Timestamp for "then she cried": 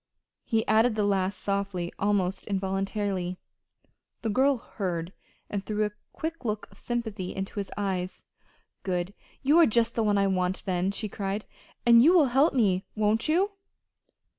10.65-11.45